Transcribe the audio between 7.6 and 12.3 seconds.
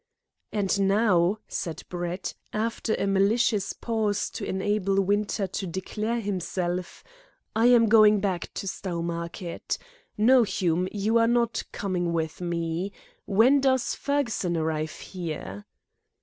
am going back to Stowmarket. No, Hume, you are not coming